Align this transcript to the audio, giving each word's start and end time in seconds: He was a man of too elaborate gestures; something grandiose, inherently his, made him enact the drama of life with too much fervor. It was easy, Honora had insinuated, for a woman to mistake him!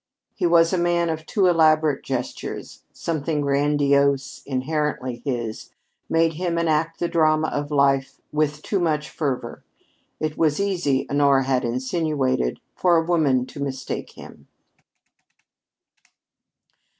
He 0.33 0.47
was 0.47 0.73
a 0.73 0.79
man 0.79 1.11
of 1.11 1.27
too 1.27 1.45
elaborate 1.45 2.01
gestures; 2.03 2.81
something 2.91 3.41
grandiose, 3.41 4.41
inherently 4.47 5.21
his, 5.23 5.69
made 6.09 6.33
him 6.33 6.57
enact 6.57 6.97
the 6.97 7.07
drama 7.07 7.49
of 7.49 7.69
life 7.69 8.19
with 8.31 8.63
too 8.63 8.79
much 8.79 9.11
fervor. 9.11 9.63
It 10.19 10.39
was 10.39 10.59
easy, 10.59 11.07
Honora 11.07 11.43
had 11.43 11.63
insinuated, 11.63 12.59
for 12.75 12.97
a 12.97 13.05
woman 13.05 13.45
to 13.45 13.59
mistake 13.59 14.13
him! 14.13 14.47